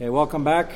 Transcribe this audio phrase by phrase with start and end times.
[0.00, 0.70] Okay, welcome back.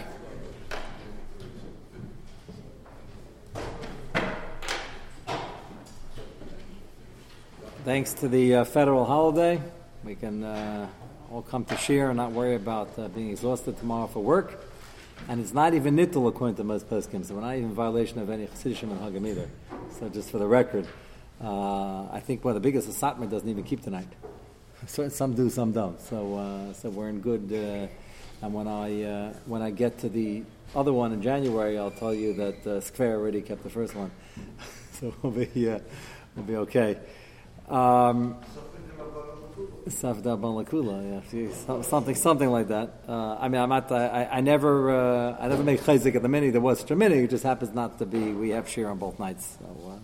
[7.85, 9.62] Thanks to the uh, federal holiday,
[10.03, 10.89] we can uh,
[11.30, 14.61] all come to share and not worry about uh, being exhausted tomorrow for work.
[15.29, 18.18] And it's not even nittul according to most poskim, so we're not even in violation
[18.18, 19.48] of any chassidishim and hagam either.
[20.00, 20.89] So just for the record,
[21.41, 24.09] uh, I think one of the biggest asatma doesn't even keep tonight.
[24.89, 26.00] So some do, some don't.
[26.00, 27.89] So uh, so we're in good.
[28.43, 30.43] And when I uh, when I get to the
[30.75, 34.10] other one in January, I'll tell you that uh, Square already kept the first one,
[34.92, 35.78] so we'll be uh,
[36.34, 36.98] we'll be okay.
[37.69, 38.36] Um,
[39.86, 43.02] Safda Balakula, yeah, something, something like that.
[43.09, 43.92] Uh, I mean, I'm not.
[43.92, 46.50] I, I never, uh, I never make chayzik at the mini.
[46.50, 47.19] There was mini.
[47.19, 48.33] It just happens not to be.
[48.33, 49.59] We have shir on both nights.
[49.59, 50.00] So,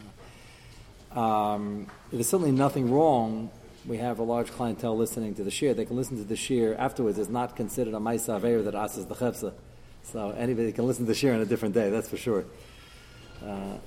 [1.16, 3.50] uh, um, there's certainly nothing wrong.
[3.86, 5.72] We have a large clientele listening to the shir.
[5.74, 7.18] They can listen to the shir afterwards.
[7.18, 9.54] It's not considered a ma'isa aveir that asks the chefsa.
[10.02, 11.90] So anybody can listen to the shir on a different day.
[11.90, 12.44] That's for sure.
[13.42, 13.78] Uh,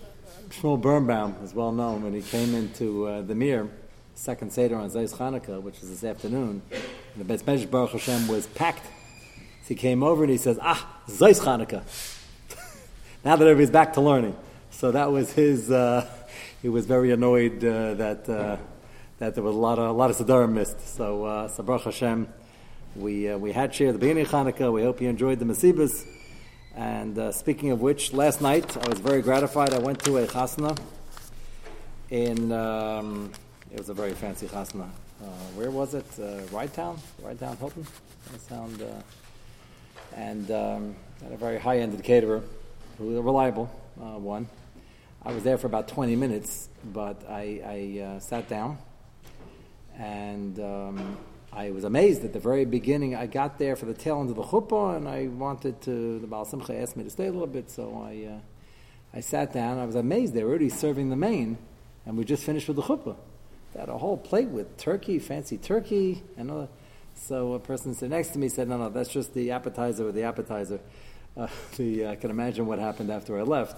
[0.50, 3.69] Shmuel Berenbaum is well known when he came into uh, the Mir
[4.16, 8.28] second Seder on Zayis Chanukah, which is this afternoon, and the Beis Medrash Baruch Hashem
[8.28, 8.86] was packed.
[8.86, 11.84] So he came over and he says, Ah, Zayis Chanukah.
[13.25, 14.36] now that everybody's back to learning.
[14.69, 16.08] So that was his, uh,
[16.62, 18.58] he was very annoyed uh, that, uh,
[19.22, 20.95] that there was a lot of, a lot of Siddharim missed.
[20.95, 22.27] So, uh, so Baruch Hashem,
[22.95, 24.73] we, uh, we had shared the beginning of Chanukah.
[24.73, 26.08] We hope you enjoyed the Masibas.
[26.75, 29.75] And uh, speaking of which, last night I was very gratified.
[29.75, 30.75] I went to a chasna
[32.09, 33.31] in um,
[33.72, 34.89] it was a very fancy chasna.
[35.22, 36.08] Uh, where was it?
[36.19, 36.97] Uh, Town?
[37.22, 37.85] Rye Town Hilton?
[38.50, 38.85] Sound, uh,
[40.16, 42.41] and um, had a very high-end caterer,
[43.00, 43.69] a reliable
[44.02, 44.50] uh, one.
[45.22, 48.80] I was there for about 20 minutes, but I, I uh, sat down
[49.97, 51.17] and um,
[51.53, 53.16] I was amazed at the very beginning.
[53.16, 56.20] I got there for the tail end of the chuppah, and I wanted to.
[56.20, 58.39] The Baal Simcha asked me to stay a little bit, so I uh,
[59.14, 59.78] I sat down.
[59.78, 61.57] I was amazed they were already serving the main,
[62.06, 63.18] and we just finished with the chuppah.
[63.74, 66.69] They had a whole plate with turkey, fancy turkey, and all.
[67.16, 70.12] So a person sitting next to me said, "No, no, that's just the appetizer or
[70.12, 70.79] the appetizer."
[71.38, 71.47] Uh,
[71.78, 73.78] the, I can imagine what happened after I left.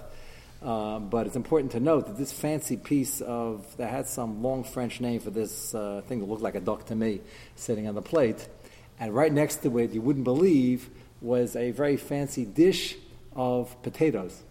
[0.64, 4.64] Uh, but it's important to note that this fancy piece of that had some long
[4.64, 7.20] French name for this uh, thing that looked like a duck to me,
[7.56, 8.48] sitting on the plate,
[8.98, 12.96] and right next to it, you wouldn't believe, was a very fancy dish
[13.36, 14.42] of potatoes.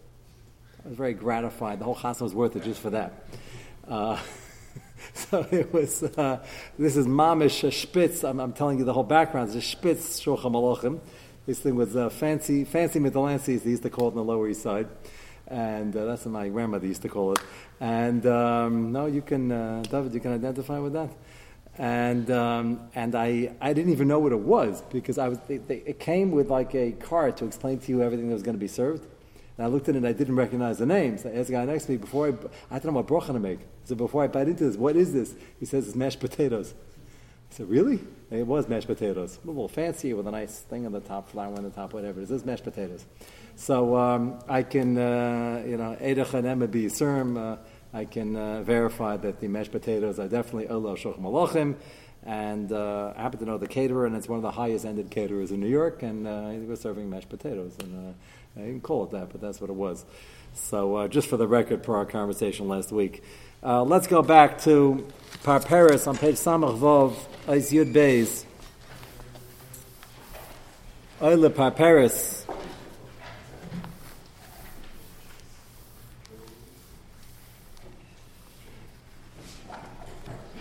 [0.84, 1.78] I was very gratified.
[1.78, 3.24] The whole chasna was worth it just for that.
[3.88, 4.18] Uh,
[5.14, 6.44] so it was, uh,
[6.78, 8.22] this is Mamish Spitz.
[8.22, 9.48] I'm, I'm, telling you the whole background.
[9.48, 11.00] It's a Spitz Shulchan.
[11.46, 14.48] This thing was uh, fancy, fancy Mittelansis, they used to call it on the Lower
[14.48, 14.88] East Side.
[15.48, 17.40] And uh, that's what my grandmother used to call it.
[17.80, 21.10] And um, no, you can, uh, David, you can identify with that.
[21.78, 25.56] And um, and I, I didn't even know what it was because I was they,
[25.56, 28.56] they, it came with like a card to explain to you everything that was going
[28.56, 29.06] to be served.
[29.56, 31.24] And I looked at it and I didn't recognize the names.
[31.24, 33.38] I asked the guy next to me before I, I don't know what brocha to
[33.38, 33.60] make.
[33.84, 35.34] So before I bite into this, what is this?
[35.58, 36.74] He says it's mashed potatoes.
[37.52, 38.00] Said, really?
[38.30, 39.38] It was mashed potatoes.
[39.44, 42.18] A little fancy with a nice thing on the top, flour on the top, whatever.
[42.18, 43.04] It is It's mashed potatoes.
[43.56, 47.56] So um, I can, uh, you know, Edach and uh,
[47.92, 51.74] I can uh, verify that the mashed potatoes are definitely Ola Shoch Malachim.
[52.24, 55.10] And uh, I happen to know the caterer, and it's one of the highest ended
[55.10, 57.76] caterers in New York, and uh, he was serving mashed potatoes.
[57.80, 60.06] And uh, I didn't call it that, but that's what it was.
[60.54, 63.22] So, uh, just for the record, for our conversation last week,
[63.62, 65.06] let's go back to
[65.42, 67.16] Parperis on page Samach Vov,
[67.48, 68.44] Eis Yud Beis.
[71.20, 72.44] Oile Parperis.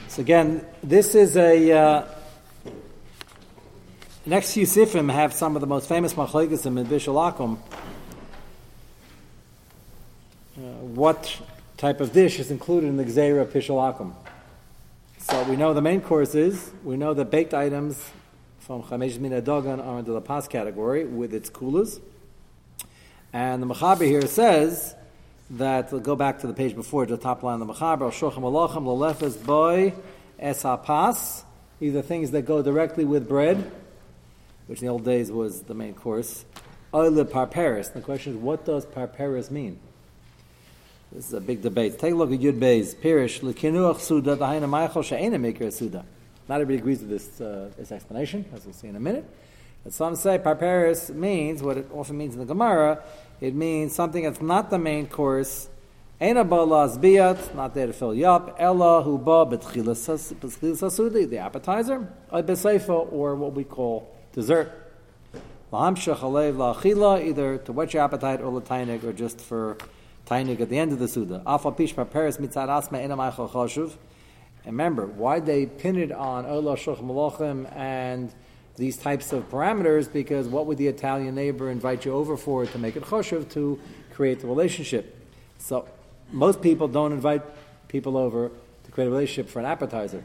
[0.08, 2.06] So again, this is a uh,
[4.26, 7.58] next few sifrim have some of the most famous machlekes in Bishul Akum
[11.02, 11.40] what
[11.78, 14.14] type of dish is included in the Gzeira Pishalakum.
[15.32, 18.04] So we know the main course is, we know that baked items
[18.60, 22.02] from Chamesh Mina Dogan are under the Pas category with its kulas.
[23.32, 24.94] And the Mechaber here says
[25.52, 28.12] that, we'll go back to the page before, to the top line of the Mechaber,
[28.12, 29.94] Shochem Alochem, Lelefes Boy,
[30.38, 31.46] Es HaPas,
[31.80, 33.72] either things that go directly with bread,
[34.68, 36.44] which in the old days was the main course,
[36.94, 37.94] Oile Parperis.
[37.94, 39.80] The question is, what does Parperis mean?
[41.14, 42.00] This is a big debate.
[42.00, 42.96] Take a look at Yud Beis.
[42.96, 46.06] Pirish, L'kinuach Suda, Maichel She'ena Maker Suda.
[46.48, 49.26] Not everybody agrees with this, uh, this explanation, as we'll see in a minute.
[49.84, 53.04] But some say Parperis means, what it often means in the Gemara,
[53.42, 55.68] it means something that's not the main course,
[56.22, 60.08] Ena Balas Biyat, not there to fill you up, Ella Huba Betchilas
[60.40, 64.72] Sasudi, the appetizer, or Beseifa, or what we call dessert.
[65.74, 69.78] Lahamshach alev la'achila, either to whet your appetite or l'tainig, or just for
[70.32, 71.44] tainig at the end of the Suda.
[71.46, 73.98] Afa pish paperes mitzad asma choshuv.
[74.66, 78.32] Remember, why they pin it on Ola Shulch Malachim and
[78.76, 80.12] these types of parameters?
[80.12, 83.80] Because what would the Italian neighbor invite you over for to make it choshev to
[84.14, 85.18] create the relationship?
[85.58, 85.88] So
[86.32, 87.42] most people don't invite
[87.88, 88.52] people over
[88.84, 90.24] to create a relationship for an appetizer.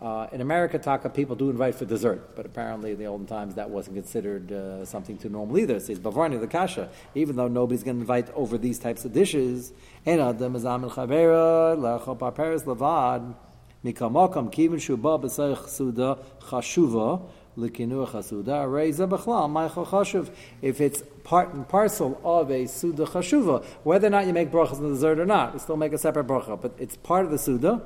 [0.00, 3.56] Uh, in America, Taka, people do invite for dessert, but apparently in the olden times
[3.56, 5.74] that wasn't considered uh, something too normal either.
[5.76, 9.12] It says Bavarni, the kasha, even though nobody's going to invite over these types of
[9.12, 9.72] dishes.
[10.06, 10.54] levad,
[13.84, 17.28] mikamokam kivin shuba b'seich suda chashuva,
[20.62, 24.78] if it's part and parcel of a Suda Chashuva, whether or not you make brachas
[24.78, 27.32] in the dessert or not, you still make a separate bracha, but it's part of
[27.32, 27.82] the Suda.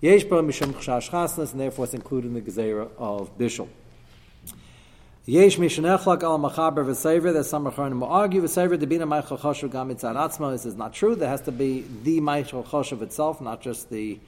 [0.00, 3.68] Yesh mishum chashash and therefore it's included in the gezerah of bishul.
[5.26, 7.34] Yesh mishanechlak al machaber v'sever.
[7.34, 10.52] There's some rechonim will argue v'sever debina meichel choshev gam mitzad atzma.
[10.52, 11.14] This is not true.
[11.14, 14.18] There has to be the meichel choshev itself, not just the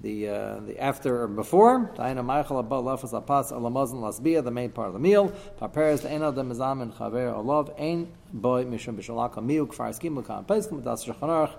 [0.00, 1.90] the uh, the after or before.
[1.94, 5.30] Taina meichel abba lafas apas alamazon lasbia, the main part of the meal.
[5.60, 10.46] Paperes the eno demizam and chaver olav ein boy mishum b'shalaka miu kfar skim l'kam
[10.46, 11.52] peskim das shulchan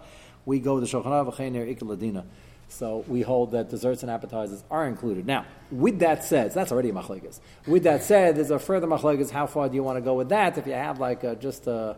[0.46, 2.26] We go to shulchan aruch v'cheiner ikaladina.
[2.70, 5.26] So we hold that desserts and appetizers are included.
[5.26, 7.40] Now, with that said, so that's already a machlekes.
[7.66, 9.32] With that said, there's a further machlekes.
[9.32, 10.58] How far do you want to go with that?
[10.58, 11.98] If you have like a, just a,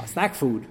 [0.00, 0.68] a, snack food,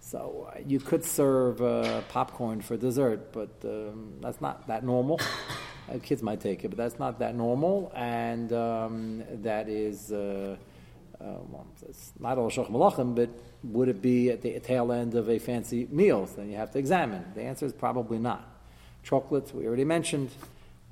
[0.00, 5.20] so uh, you could serve uh, popcorn for dessert, but um, that's not that normal.
[5.88, 10.10] Uh, kids might take it, but that's not that normal, and um, that is.
[10.10, 10.56] Uh,
[11.20, 13.30] uh, well, it's not all shach malachim, but
[13.62, 16.24] would it be at the tail end of a fancy meal?
[16.24, 17.24] Then you have to examine.
[17.34, 18.53] The answer is probably not.
[19.04, 20.30] Chocolates, we already mentioned.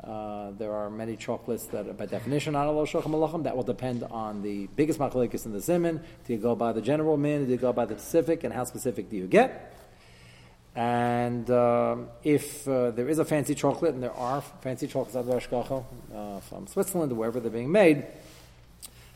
[0.05, 3.45] Uh, there are many chocolates that are by definition not Allah Shochem Malachim.
[3.45, 6.01] That will depend on the biggest machlekes in the Zimin.
[6.27, 7.47] Do you go by the general min?
[7.47, 8.45] Do you go by the specific?
[8.45, 9.75] And how specific do you get?
[10.75, 15.29] And um, if uh, there is a fancy chocolate, and there are fancy chocolates out
[15.29, 18.07] of uh, from Switzerland wherever they're being made,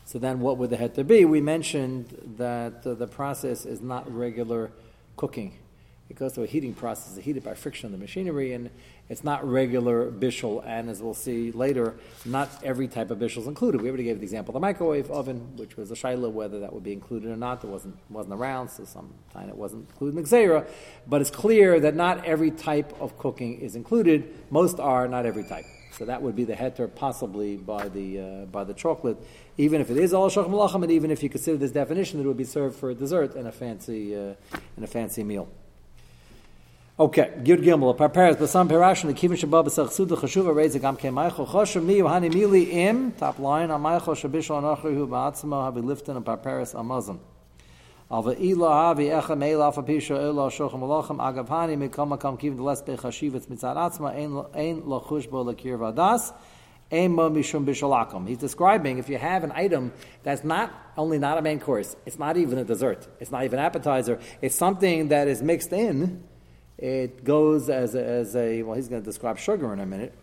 [0.05, 1.25] so then what would the heter be?
[1.25, 4.71] We mentioned that uh, the process is not regular
[5.17, 5.57] cooking.
[6.09, 8.69] It goes through a heating process, it's heated by friction of the machinery, and
[9.09, 10.63] it's not regular bishul.
[10.65, 13.81] And as we'll see later, not every type of bishul is included.
[13.81, 16.71] We already gave the example of the microwave oven, which was a shaila, whether that
[16.71, 17.63] would be included or not.
[17.63, 18.85] It wasn't wasn't around, so
[19.33, 20.65] time it wasn't included in the xera.
[21.07, 24.33] But it's clear that not every type of cooking is included.
[24.49, 25.65] Most are, not every type.
[25.91, 29.17] So that would be the heter possibly by the uh, by the chocolate,
[29.57, 32.27] even if it is all malachim, and even if you consider this definition that it
[32.27, 34.35] would be served for a dessert and a fancy uh,
[34.77, 35.49] in a fancy meal.
[36.99, 40.97] Okay, Gid Gimel, Parparas, Basam Perash, and the Kivin Shabbat Basach Suda Chashuva, Reis Gam
[40.97, 45.71] Ke Maichel Choshev Mi Yohani Mili Im, top line, on Maichel Shabishal Anachri Hu Ba'atzma
[45.71, 47.19] Havi Lifton and Parparas Amazon.
[48.09, 52.57] Al Ve'ila Havi Echa Meil Alfa Pisha Ila Shochem Alochem Agav Hani Mikam Makam Kivin
[52.57, 54.15] Deles Bechashivitz Mitzad Atzma
[54.55, 56.33] Ein Lachush Bo Lakir Vadas
[56.89, 59.91] He's describing if you have an item
[60.23, 63.59] that's not only not a main course, it's not even a dessert, it's not even
[63.59, 66.23] appetizer, it's something that is mixed in
[66.77, 70.13] it goes as a, as a well, he's going to describe sugar in a minute.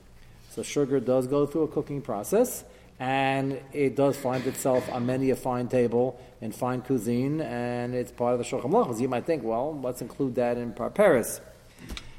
[0.51, 2.65] So sugar does go through a cooking process,
[3.01, 8.13] and it does find itself on many a fine table in fine cuisine, and it's
[8.13, 9.01] part of the shulchan aruch.
[9.01, 11.41] You might think, well, let's include that in Paris.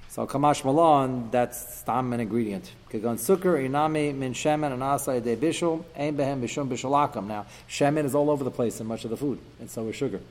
[0.09, 2.71] So kamash malon, that's stam an ingredient.
[2.89, 7.27] Kagon sukkar inami min shemen and asay de bishul ein behem bishum bishulakam.
[7.27, 9.95] Now shemen is all over the place in much of the food, and so is
[9.95, 10.21] sugar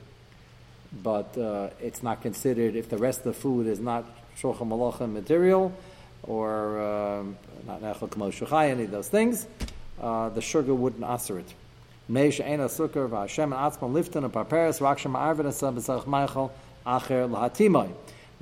[1.03, 4.05] but uh, it's not considered if the rest of the food is not
[4.37, 5.73] shulchan malachim material
[6.23, 7.37] or um,
[7.67, 9.47] not nechel kamo any of those things,
[10.01, 11.53] uh, the sugar wouldn't answer it.
[12.07, 12.21] Now,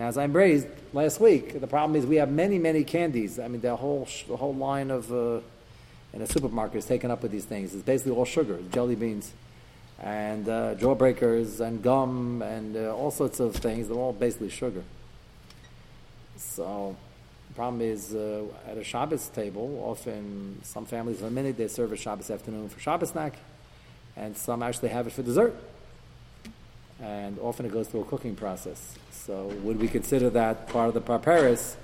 [0.08, 3.40] as I raised last week, the problem is we have many, many candies.
[3.40, 5.40] I mean, the whole the whole line of uh,
[6.14, 7.74] in a supermarket is taken up with these things.
[7.74, 9.32] It's basically all sugar, jelly beans
[10.04, 13.88] and uh, jawbreakers and gum and uh, all sorts of things.
[13.88, 14.84] They're all basically sugar.
[16.38, 16.96] So
[17.48, 21.70] the problem is uh, at a Shabbos table, often some families in a minute they
[21.70, 23.38] serve a Shabbos afternoon for Shabbos snack,
[24.18, 25.56] and some actually have it for dessert.
[27.02, 28.96] And often it goes through a cooking process.
[29.12, 31.76] So would we consider that part of the parparis?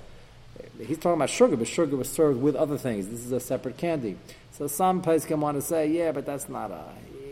[0.78, 3.08] He's talking about sugar, but sugar was served with other things.
[3.08, 4.16] This is a separate candy.
[4.52, 6.84] So some places can want to say, yeah, but that's not a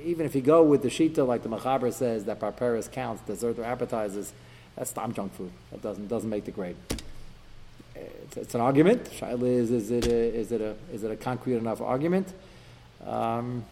[0.08, 3.58] even if you go with the shita like the Machaber says that parperis counts dessert
[3.58, 4.32] or appetizers,
[4.74, 5.50] that's not junk food.
[5.70, 6.76] That doesn't doesn't make the grade.
[7.94, 9.04] It's, it's an argument.
[9.10, 12.32] Shaila is is it a, is it a is it a concrete enough argument?
[13.06, 13.64] Um,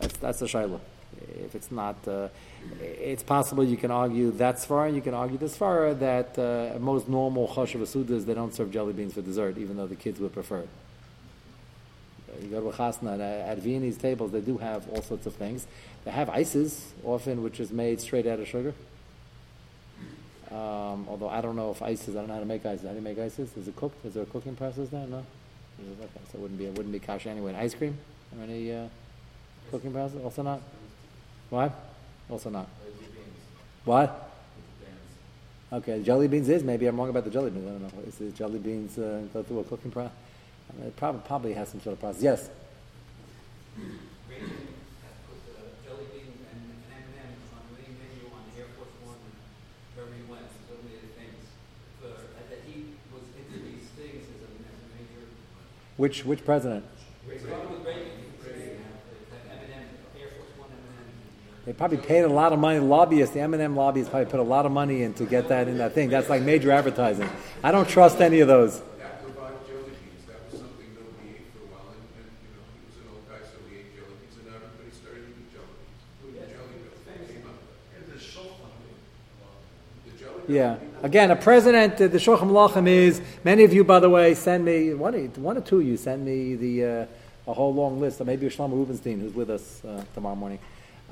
[0.00, 0.80] that's that's the shaila.
[1.44, 2.28] if it's not, uh,
[2.80, 6.78] it's possible you can argue that's far, and you can argue this far that uh,
[6.78, 10.32] most normal sudas they don't serve jelly beans for dessert, even though the kids would
[10.32, 10.68] prefer it.
[12.42, 15.34] You go to a chasna at, at Viennese tables, they do have all sorts of
[15.34, 15.66] things.
[16.04, 18.74] They have ices often, which is made straight out of sugar.
[20.50, 22.84] Um, although I don't know if ices, I don't know how to make ices.
[22.84, 23.56] How do you make ices?
[23.56, 24.04] Is it cooked?
[24.04, 25.06] Is there a cooking process there?
[25.06, 25.24] No.
[26.02, 27.52] Okay, so it wouldn't be it wouldn't be kasha anyway.
[27.52, 27.96] And ice cream
[28.36, 28.86] or any uh,
[29.70, 30.20] cooking process?
[30.22, 30.60] Also not.
[31.50, 31.70] Why?
[32.28, 32.66] Also not.
[33.84, 34.26] What?
[35.72, 37.66] Okay, jelly beans is maybe I'm wrong about the jelly beans.
[37.66, 38.02] I don't know.
[38.08, 40.12] Is the jelly beans uh, go through a cooking process?
[40.70, 42.22] I mean, it probably probably has some sort of process.
[42.22, 42.50] Yes.
[55.96, 56.82] Which which president?
[61.66, 62.78] They probably paid a lot of money.
[62.80, 65.76] Lobbyists, the M&M lobbyists, probably put a lot of money in to get that in
[65.76, 66.08] that thing.
[66.08, 67.28] That's like major advertising.
[67.62, 68.80] I don't trust any of those.
[80.50, 80.78] Yeah.
[81.04, 84.92] Again, a president, the Shochem Lachem is, many of you, by the way, send me,
[84.94, 87.06] one, one or two of you send me the, uh,
[87.46, 90.58] a whole long list, or maybe Shlomo Rubenstein, who's with us uh, tomorrow morning.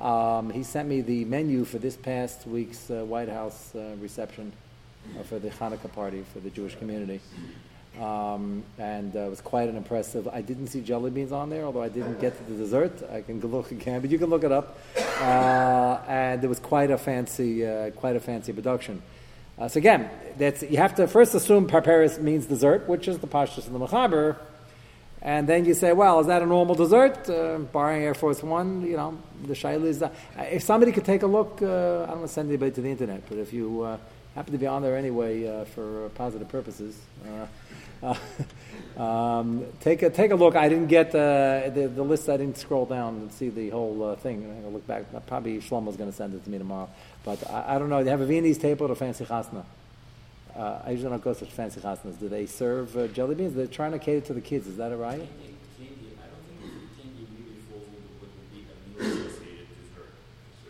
[0.01, 4.51] Um, he sent me the menu for this past week's uh, White House uh, reception
[5.17, 7.21] uh, for the Hanukkah party for the Jewish community.
[7.97, 10.27] Um, and uh, it was quite an impressive.
[10.27, 13.09] I didn't see jelly beans on there, although I didn't get to the dessert.
[13.09, 14.77] I can look again, but you can look it up.
[15.21, 17.61] and it was quite a fancy,
[17.95, 19.01] quite a fancy production.
[19.59, 23.27] Uh, so again, that's, you have to first assume parparis means dessert, which is the
[23.27, 24.37] pashtus in the mechaber,
[25.21, 27.29] and then you say, well, is that a normal dessert?
[27.29, 30.13] Uh, barring Air Force One, you know, the shaila is that.
[30.37, 32.81] Uh, if somebody could take a look, uh, I don't want to send anybody to
[32.81, 33.97] the internet, but if you uh,
[34.33, 36.97] happen to be on there anyway uh, for positive purposes,
[38.99, 40.57] um, take a take a look.
[40.57, 42.27] I didn't get the the list.
[42.27, 44.43] I didn't scroll down and see the whole thing.
[44.43, 45.05] I'm gonna look back.
[45.25, 46.89] Probably Shlomo's going to send it to me tomorrow.
[47.23, 47.99] But I, I, don't know.
[47.99, 49.63] Do they have a Viennese table or a fancy chasna.
[50.53, 52.19] Uh, I usually don't go to such fancy chasnas.
[52.19, 53.55] Do they serve uh, jelly beans?
[53.55, 54.67] They're trying to cater to the kids.
[54.67, 55.27] Is that right?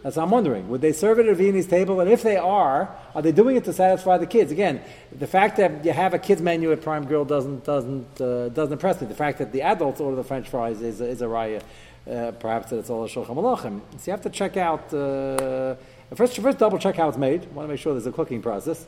[0.03, 0.69] That's I'm wondering.
[0.69, 1.99] Would they serve it at a Viennese table?
[1.99, 4.51] And if they are, are they doing it to satisfy the kids?
[4.51, 4.81] Again,
[5.17, 8.73] the fact that you have a kids menu at Prime Grill doesn't doesn't uh, doesn't
[8.73, 9.07] impress me.
[9.07, 11.61] The fact that the adults order the French fries is is a raya.
[12.09, 13.81] Uh, perhaps that it's all a shulchan malachim.
[13.97, 14.93] So you have to check out.
[14.93, 15.75] Uh,
[16.15, 17.45] First, first double check how it's made.
[17.53, 18.85] want to make sure there's a cooking process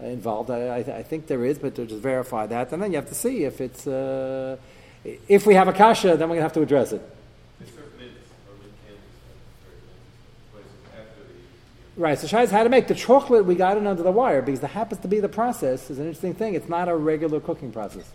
[0.00, 0.50] uh, involved.
[0.50, 3.08] I, I, I, think there is, but to just verify that, and then you have
[3.08, 4.56] to see if it's uh,
[5.04, 7.02] if we have a kasha, then we're to have to address it.
[11.96, 13.44] Right, so Shai how to make the chocolate.
[13.44, 15.90] We got it under the wire because that happens to be the process.
[15.90, 16.54] Is an interesting thing.
[16.54, 18.10] It's not a regular cooking process.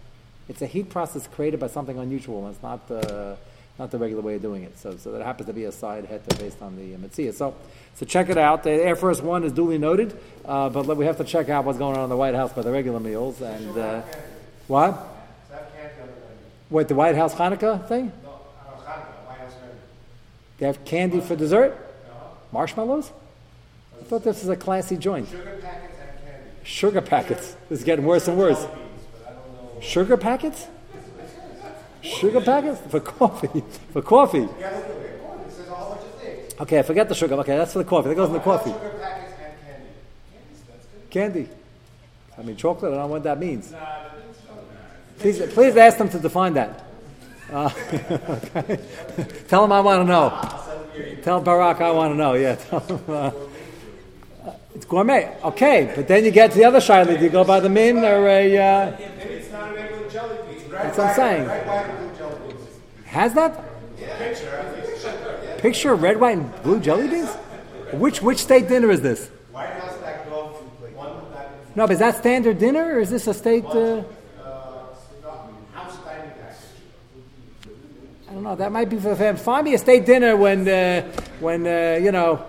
[0.49, 2.47] It's a heat process created by something unusual.
[2.49, 3.37] It's not the
[3.77, 4.75] not the regular way of doing it.
[4.79, 7.53] So, so that happens to be a side heter based on the uh, So,
[7.93, 8.63] so check it out.
[8.63, 11.77] The Air Force One is duly noted, uh, but we have to check out what's
[11.77, 13.39] going on in the White House by the regular meals.
[13.41, 14.01] And uh,
[14.65, 14.93] what?
[16.69, 18.11] What the White House Hanukkah thing?
[18.23, 19.53] No, Hanukkah, White House
[20.57, 21.77] They have candy for dessert.
[22.51, 23.11] Marshmallows.
[24.07, 25.27] I thought this was a classy joint.
[25.27, 26.49] Sugar packets and candy.
[26.63, 27.57] Sugar packets.
[27.67, 28.65] This is getting worse and worse.
[29.81, 30.65] Sugar packets?
[32.01, 32.79] Sugar packets?
[32.89, 33.61] For coffee.
[33.91, 34.47] For coffee.
[36.61, 37.35] Okay, I forget the sugar.
[37.35, 38.07] Okay, that's for the coffee.
[38.07, 38.71] That goes in the coffee.
[38.71, 39.33] Sugar packets
[41.09, 41.43] and candy.
[41.43, 41.49] Candy.
[42.37, 43.73] I mean, chocolate, I don't know what that means.
[45.19, 46.85] Please, please ask them to define that.
[47.51, 47.69] Uh,
[48.55, 48.79] okay.
[49.49, 50.29] Tell them I want to know.
[51.23, 52.35] Tell Barack I want to know.
[52.35, 52.55] Yeah.
[52.55, 53.31] Tell Him, uh,
[54.77, 55.35] it's gourmet.
[55.43, 57.07] Okay, but then you get to the other side.
[57.07, 58.57] Do you go by the min or a.
[58.57, 60.69] Uh, it's not a regular jelly bean.
[60.69, 61.49] That's what I'm saying.
[63.05, 63.63] Has that?
[65.57, 67.29] Picture of red, white, and blue jelly beans?
[67.93, 69.29] Which which state dinner is this?
[69.51, 73.65] White House back back No, but is that standard dinner or is this a state?
[73.65, 74.03] Uh.
[78.29, 78.55] I don't know.
[78.55, 79.37] That might be for them.
[79.37, 81.01] find me a state dinner when uh,
[81.39, 82.45] when uh, you know.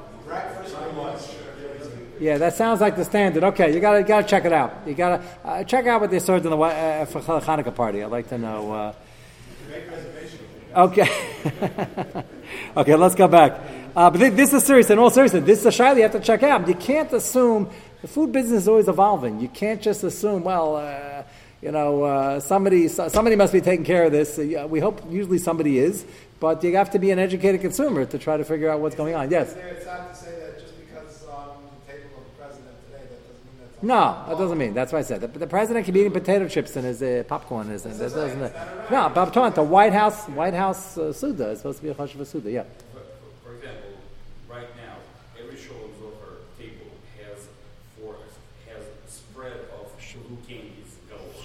[2.21, 3.45] Yeah, that sounds like the standard.
[3.45, 4.83] Okay, you gotta gotta check it out.
[4.87, 8.03] You gotta uh, check out what they served in the uh, for Hanukkah party.
[8.03, 8.73] I'd like to know.
[8.73, 8.93] Uh,
[10.77, 11.09] okay,
[12.77, 13.61] okay, let's go back.
[13.95, 14.91] Uh, but this is serious.
[14.91, 16.67] In all seriousness, this is a shaila you have to check out.
[16.69, 17.71] You can't assume
[18.01, 19.41] the food business is always evolving.
[19.41, 21.25] You can't just assume, well, uh,
[21.61, 24.39] you know, uh, somebody somebody must be taking care of this.
[24.39, 26.05] we hope usually somebody is,
[26.39, 29.15] but you have to be an educated consumer to try to figure out what's going
[29.15, 29.31] on.
[29.31, 29.55] Yes.
[29.55, 33.03] It's not to say that just because it's on the table of the president today,
[33.03, 33.68] that doesn't mean that's.
[33.81, 34.75] No, that doesn't mean.
[34.75, 35.21] That's what I said.
[35.21, 37.71] The, the president can be eating potato chips and his uh, popcorn.
[37.71, 38.41] Is, that doesn't.
[38.41, 40.27] no, but I'm talking the White House.
[40.27, 42.51] White House uh, Suda is supposed to be a chashuv Suda.
[42.51, 42.65] Yeah.
[42.93, 43.01] For,
[43.45, 43.91] for example,
[44.49, 44.97] right now,
[45.39, 46.91] every table
[47.25, 47.49] has
[48.01, 48.17] four,
[48.69, 49.93] has spread of
[50.49, 50.97] candies.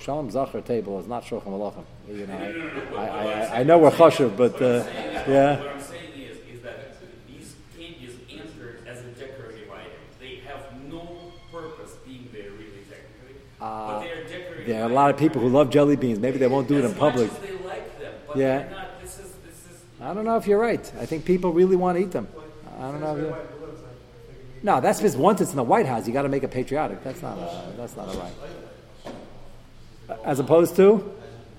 [0.02, 1.86] Shalom Zachar table is not Shulchan Malachim.
[2.10, 4.84] You know, I, I, I, I know we're chashuv, but uh,
[5.28, 5.60] yeah.
[5.60, 9.92] What I'm saying is, is that these candies enter as a decorative item.
[10.20, 10.62] They have
[10.92, 14.53] no purpose being there really technically, but they are decorative.
[14.66, 16.20] There are a lot of people who love jelly beans.
[16.20, 17.32] Maybe they won't do it in public.
[17.32, 18.70] Much as they like them, but Yeah.
[18.70, 19.02] not.
[19.02, 19.82] This is this is.
[20.02, 20.92] I don't know if you're right.
[21.00, 22.28] I think people really want to eat them.
[22.80, 23.16] I don't know.
[23.16, 23.36] If you
[24.66, 27.04] no, that's just once it's in the White House, you got to make it patriotic.
[27.04, 28.32] That's not a, that's not a right.
[30.24, 31.14] As opposed to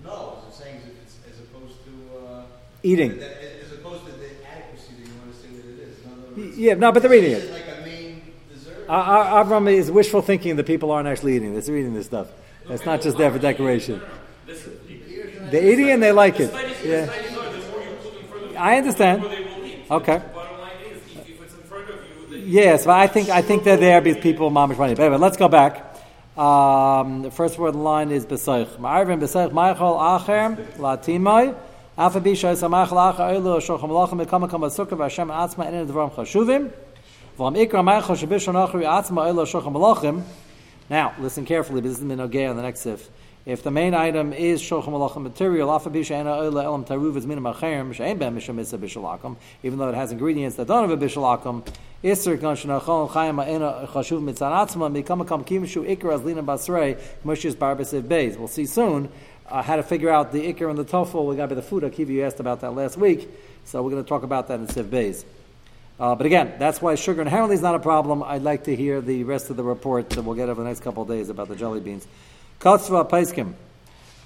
[0.05, 0.81] No, I'm saying
[1.29, 2.43] as opposed to, uh,
[2.83, 3.13] eating.
[3.13, 6.59] as opposed to the adequacy that you want to say that it is.
[6.59, 7.51] Yeah, no, but they're eating is it.
[7.51, 8.87] it like a main dessert?
[8.89, 11.67] Uh, Avram is wishful thinking that people aren't actually eating this.
[11.67, 12.29] They're eating this stuff.
[12.69, 14.01] It's not just there for decoration.
[14.47, 14.79] Listen,
[15.51, 16.53] They're eating and they like it.
[16.85, 17.13] Yeah,
[18.59, 19.23] I understand.
[19.23, 19.91] they eat.
[19.91, 20.23] Okay.
[22.47, 24.95] Yes, but I think I think they're there because people mamish money.
[24.95, 25.95] But anyway, let's go back.
[26.37, 28.77] Um, the first word in line is besoich.
[28.79, 31.55] Ma'arvin besoich ma'achol acher latimai.
[31.97, 36.71] Alpha bisha samachol acher elu shochem lachem mekama kama sukkah atzma enen dvarim chashuvim.
[37.39, 40.23] Ma'achol achri atzma.
[40.91, 43.09] Now, listen carefully, this is minogay on the next sif.
[43.47, 45.71] If the main item is shochem malachim material,
[49.63, 51.67] even though it has ingredients that don't have a bishalakum,
[52.03, 57.55] iser kan shenachol chayim ena chashuv mitzanatzma, mikama kam kimishu ikar as lina basrei, mushis
[57.55, 58.39] barbasiv beis.
[58.39, 59.11] We'll see soon
[59.47, 61.21] uh, how to figure out the ikar and the tofu.
[61.21, 61.83] We got to be the food.
[61.83, 63.29] Akiva, you asked about that last week,
[63.65, 65.25] so we're going to talk about that in Siv Beis.
[65.99, 68.23] Uh, but again, that's why sugar inherently is not a problem.
[68.23, 70.81] I'd like to hear the rest of the report that we'll get over the next
[70.81, 72.07] couple of days about the jelly beans.
[72.61, 73.55] Katzva Paiskim.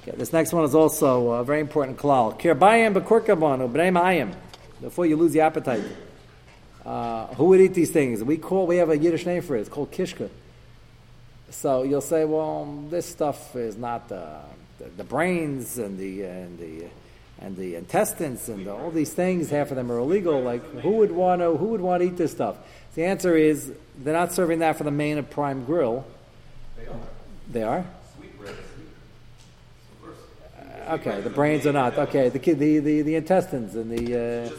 [0.03, 2.39] Okay, this next one is also a very important klal.
[2.41, 4.35] Kirbayim bekurkabanu b'nei ma'ayim.
[4.81, 5.85] Before you lose the appetite.
[6.87, 8.25] Uh, who would eat these things?
[8.25, 9.61] We call we have a Yiddish name for it.
[9.61, 10.31] It's called kishka.
[11.51, 14.41] So you'll say, well, this stuff is not uh,
[14.79, 16.87] the, the brains and the and the
[17.41, 19.51] and the intestines and the, all these things.
[19.51, 20.43] Half of them are illegal.
[20.43, 22.57] Like who would want to who would want to eat this stuff?
[22.95, 26.05] The answer is they're not serving that for the main of prime grill.
[26.77, 27.01] They are.
[27.51, 27.63] They
[30.59, 31.99] Uh, Okay, the brains are not.
[31.99, 34.51] Okay, the kid, the, the, the intestines and the uh,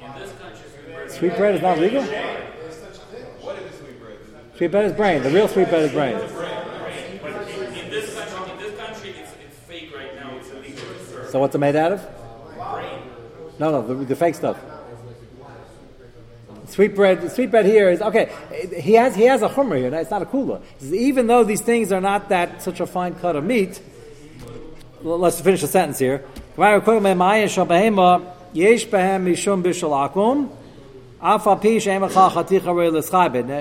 [0.00, 2.04] in this country, sweet bread sweet bread is not legal.
[4.58, 5.22] Sweet bread is brain.
[5.22, 6.16] The real sweet bread is brain.
[6.16, 6.22] in
[7.90, 10.36] this country, in this country, it's, it's fake right now.
[10.36, 11.17] It's illegal to serve.
[11.30, 12.06] So what's it made out of?
[13.58, 14.58] No, no, the, the fake stuff.
[16.68, 17.30] Sweet bread.
[17.32, 18.30] Sweet bread here is okay.
[18.78, 19.92] He has he has a hummer here.
[19.94, 20.62] It's not a kula.
[20.82, 23.80] Even though these things are not that such a fine cut of meat.
[25.02, 26.24] Let's finish the sentence here.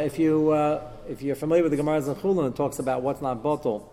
[0.06, 3.22] If you uh, if you're familiar with the Gemara's in Chullin, it talks about what's
[3.22, 3.92] not bottle.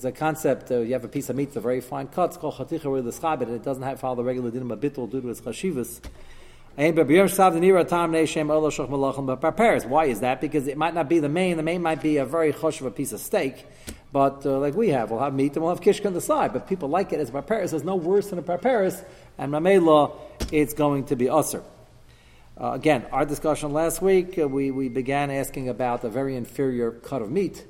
[0.00, 0.70] There's a concept.
[0.70, 2.26] Uh, you have a piece of meat, it's a very fine cut.
[2.26, 5.10] It's called chaticha rei l'schabed, and it doesn't have follow the regular dinim of bittul
[5.10, 6.00] due to its chashivas.
[9.88, 10.40] Why is that?
[10.40, 11.56] Because it might not be the main.
[11.56, 13.66] The main might be a very chush of a piece of steak.
[14.12, 16.52] But uh, like we have, we'll have meat and we'll have kishka on the side.
[16.52, 17.72] But people like it as prepares.
[17.72, 19.02] There's no worse than a prepares.
[19.36, 20.16] And mamela,
[20.52, 21.60] it's going to be usr.
[22.56, 26.92] Uh, again, our discussion last week, uh, we, we began asking about a very inferior
[26.92, 27.64] cut of meat.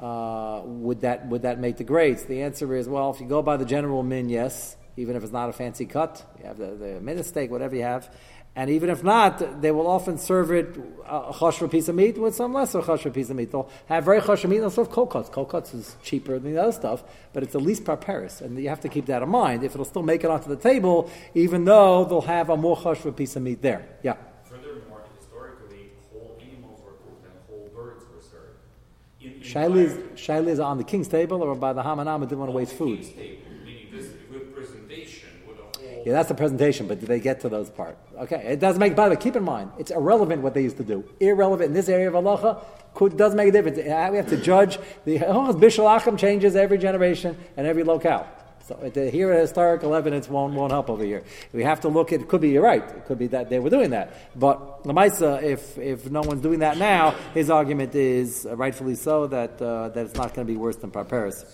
[0.00, 2.24] Uh, would that would that make the grades?
[2.24, 4.76] The answer is well, if you go by the general min, yes.
[4.96, 7.82] Even if it's not a fancy cut, you have the, the minute steak, whatever you
[7.82, 8.12] have.
[8.56, 10.76] And even if not, they will often serve it
[11.08, 13.52] uh, a chashra piece of meat with some lesser chashra piece of meat.
[13.52, 14.58] They'll have very chashra meat.
[14.58, 15.30] They'll serve cold cuts.
[15.30, 18.80] Cuts is cheaper than the other stuff, but it's the least prepares, and you have
[18.80, 19.62] to keep that in mind.
[19.62, 23.14] If it'll still make it onto the table, even though they'll have a more chashra
[23.14, 23.86] piece of meat there.
[24.02, 24.16] Yeah.
[24.44, 28.58] Furthermore, historically, whole animals were cooked and whole birds were served.
[29.20, 32.20] In, in Shaila is, prior- Shaila is on the king's table or by the Hamanam
[32.20, 33.02] didn't want to waste food.
[33.02, 36.02] Table, meaning this with presentation, with a whole.
[36.06, 37.98] Yeah, that's the presentation, but do they get to those part?
[38.18, 40.76] Okay, it does make, by the way, keep in mind, it's irrelevant what they used
[40.76, 41.04] to do.
[41.20, 42.62] Irrelevant in this area of halacha,
[42.94, 43.78] could, does make a difference.
[43.78, 48.26] We have to judge, the oh, Bishul Achim changes every generation and every locale.
[48.70, 51.24] So uh, hear historical evidence won't, won't help over here.
[51.52, 53.58] We have to look at, it could be, you're right, it could be that they
[53.58, 54.14] were doing that.
[54.38, 59.26] But Lamaisa, if, if no one's doing that now, his argument is, uh, rightfully so,
[59.26, 61.44] that, uh, that it's not going to be worse than Parperis.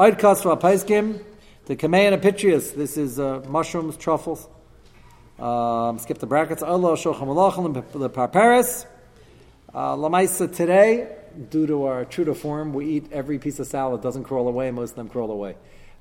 [0.00, 1.22] Oid Kasra Paiskim,
[1.66, 4.48] The Kamei Apitrius, this is uh, mushrooms, truffles.
[5.38, 6.64] Um, skip the brackets.
[6.64, 8.86] Allah Shochem Malachim, the Parparis.
[9.72, 11.14] Uh, Lamaisa today,
[11.48, 14.72] due to our true to form, we eat every piece of salad doesn't crawl away,
[14.72, 15.54] most of them crawl away.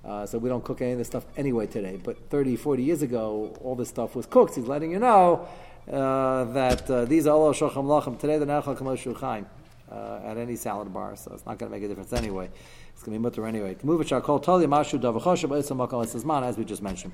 [0.06, 2.00] Uh, so we don't cook any of this stuff anyway today.
[2.02, 4.56] But 30, 40 years ago, all this stuff was cooked.
[4.56, 5.48] He's letting you know
[5.92, 8.20] uh, that uh, these are Allah Shochem Lachem.
[8.20, 9.48] Today they're Nachal Kamoshu Chaim
[9.92, 12.50] uh, at any salad bar, so it's not going to make a difference anyway.
[12.94, 13.76] It's going to be mutter anyway.
[13.84, 17.14] Move it Shakol Tali Mashu Davachosha as we just mentioned.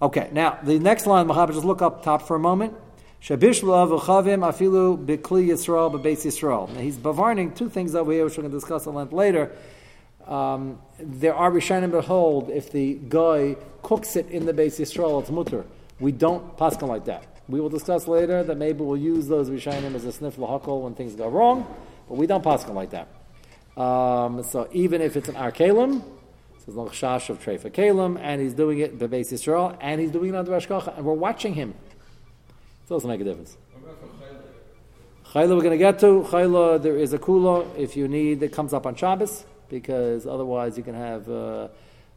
[0.00, 2.74] Okay, now the next line, Mahaber, just look up top for a moment.
[3.22, 4.98] Afilu.
[6.74, 9.52] Now he's bavarning two things over here, which we're going to discuss at length later.
[10.26, 15.30] Um, there are Rishonim behold, if the guy cooks it in the Beis Yisrael, it's
[15.30, 15.64] mutter.
[15.98, 17.24] We don't paskin like that.
[17.48, 20.94] We will discuss later that maybe we'll use those Rishonim as a sniff lahakol when
[20.94, 21.66] things go wrong,
[22.08, 23.08] but we don't paskin like that.
[23.80, 26.02] Um, so even if it's an arkalim,
[26.64, 30.34] says no chash of treifa kalim, and he's doing it bebeis Yisrael, and he's doing
[30.34, 31.74] it under Ashkacha, and we're watching him.
[32.50, 33.56] It doesn't make a difference.
[35.32, 36.26] Chayla we're going to get to.
[36.28, 40.76] Chayla, there is a kula if you need, that comes up on Shabbos because otherwise
[40.76, 41.68] you can have uh,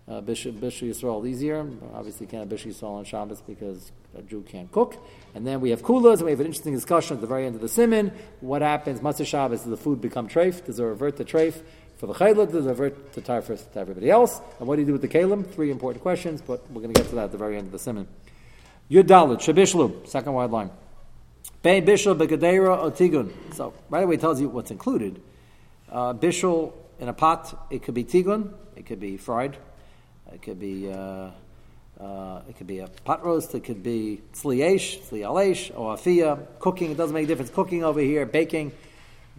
[0.07, 1.65] uh, Bishul, Yisrael easier.
[1.95, 4.97] Obviously, you can't have Bishul Yisrael on Shabbos because a Jew can't cook.
[5.33, 7.55] And then we have kulas, and we have an interesting discussion at the very end
[7.55, 8.11] of the simon.
[8.41, 10.65] What happens, Matzah Shabbos, does the food become treif?
[10.65, 11.61] Does it revert to treif?
[11.97, 14.41] For the chayla, does it revert to tarfus to everybody else?
[14.59, 15.49] And what do you do with the kalim?
[15.49, 17.71] Three important questions, but we're going to get to that at the very end of
[17.71, 18.05] the simon.
[18.91, 20.71] Yud Dalit, Shabishlu, second wide line.
[21.63, 23.31] Bein Bishul Begadera Otigun.
[23.55, 25.21] So right away it tells you what's included.
[25.89, 27.67] Uh, Bishul in a pot.
[27.69, 28.53] It could be tigun.
[28.75, 29.57] It could be fried.
[30.33, 31.29] It could be uh,
[31.99, 33.55] uh, it could be a pot roast.
[33.55, 36.45] It could be tzliesh, tzlialesh, or afia.
[36.59, 36.91] Cooking.
[36.91, 37.51] It doesn't make a difference.
[37.51, 38.71] Cooking over here, baking,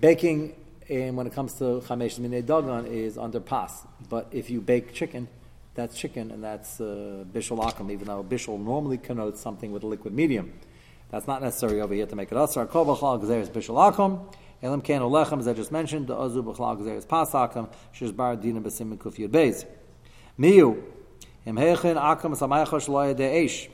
[0.00, 0.54] baking.
[0.88, 3.82] And when it comes to chamesh minei is under pas.
[4.08, 5.28] But if you bake chicken,
[5.74, 7.90] that's chicken, and that's uh, bishul akum.
[7.90, 10.52] Even though bishul normally connotes something with a liquid medium,
[11.10, 12.66] that's not necessary over here to make it asar.
[12.66, 14.32] B'chal is bishul akum.
[14.62, 18.60] Elam kan olechem, as I just mentioned, the azu b'chlal gzeres pasakam, shiz bar dina
[18.60, 19.64] b'sim kuf yud beis.
[20.38, 20.82] Miyu.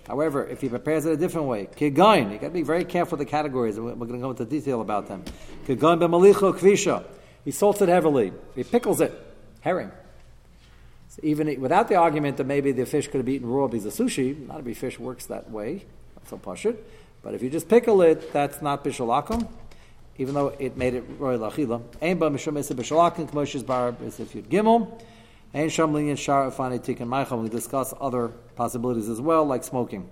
[0.06, 3.16] However, if he prepares it a different way, kigain, you got to be very careful
[3.16, 5.24] with the categories, we're going to go into detail about them.
[5.66, 7.02] Kigain b'malicho kvisha,
[7.46, 9.18] he salts it heavily, he pickles it,
[9.62, 9.90] herring.
[11.08, 13.94] So even without the argument that maybe the fish could have eaten raw because of
[13.94, 15.86] sushi, not every fish works that way,
[16.26, 16.86] so push it.
[17.22, 19.48] But if you just pickle it, that's not bishalakum
[20.18, 21.82] even though it made it royal achila.
[22.00, 25.00] Ein ba mishum esa b'shalakin k'moshes bar if you'd gimel.
[25.54, 27.42] Ein sham linyan shar afani tikkun maicham.
[27.42, 30.10] We discuss other possibilities as well, like smoking.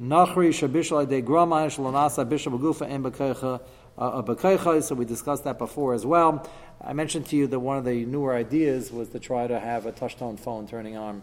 [0.00, 3.60] Nachri shabishal de grama shalonasa bishal b'gufa ein b'keicha
[3.98, 6.48] uh, so we discussed that before as well.
[6.82, 9.84] I mentioned to you that one of the newer ideas was to try to have
[9.84, 11.22] a touch-tone phone turning on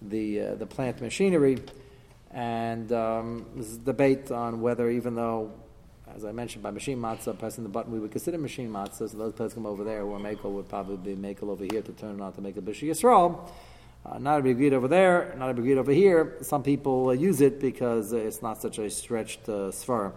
[0.00, 1.58] the uh, the plant machinery,
[2.30, 5.52] and um, there's a debate on whether, even though
[6.16, 9.10] as I mentioned, by machine matzah, pressing the button, we would consider machine matzah.
[9.10, 11.92] So those players come over there, where Makel would probably be Makel over here to
[11.92, 13.50] turn it on to make a Bishri Yisrael.
[14.04, 16.38] Uh, not a big greed over there, not a big greed over here.
[16.40, 20.12] Some people uh, use it because it's not such a stretched uh, svar.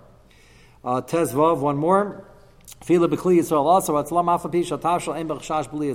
[0.86, 2.26] Uh, Tezvav, one more.
[2.82, 3.96] Fila b'kli Yisrael also.
[4.02, 5.92] Atzlam afapi shatashal ein b'chshash b'li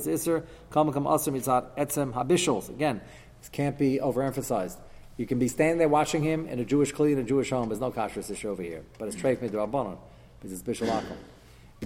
[1.33, 2.69] mitzat etzem habishals.
[2.69, 3.01] Again,
[3.41, 4.77] this can't be overemphasized.
[5.17, 7.69] You can be standing there watching him in a Jewish kli in a Jewish home.
[7.69, 9.99] There's no kashrus issue over here, but it's treif midrabanon
[10.41, 11.17] because it's bishul akum.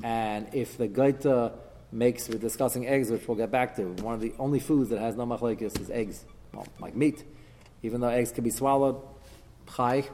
[0.02, 1.52] And if the gaita
[1.92, 3.82] makes, we're discussing eggs, which we'll get back to.
[4.02, 7.22] One of the only foods that has no machlekes is eggs, well, like meat.
[7.82, 9.00] Even though eggs can be swallowed,
[9.76, 10.04] chai,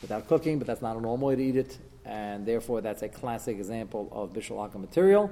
[0.00, 3.08] without cooking, but that's not a normal way to eat it, and therefore that's a
[3.08, 5.30] classic example of bishul akum material.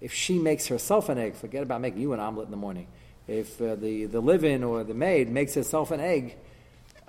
[0.00, 2.86] If she makes herself an egg, forget about making you an omelet in the morning.
[3.28, 6.36] If uh, the, the live-in or the maid makes herself an egg,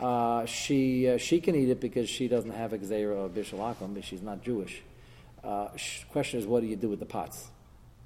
[0.02, 3.94] uh, she uh, she can eat it because she doesn't have a gzeira of bishalakum,
[3.94, 4.82] but she's not Jewish.
[5.44, 5.70] Uh,
[6.10, 7.50] question is, what do you do with the pots?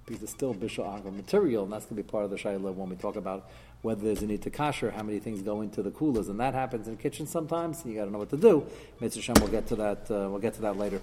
[0.06, 2.90] Because it's still bishalakum material, and that's going to be part of the shayla when
[2.90, 3.50] we talk about
[3.82, 6.54] whether there's a need to kasher, how many things go into the coolers, and that
[6.54, 7.86] happens in kitchens kitchen sometimes.
[7.86, 8.66] You got to know what to do.
[9.00, 10.00] Mitzvah Shem, we'll get to that.
[10.10, 11.02] Uh, we'll get to that later.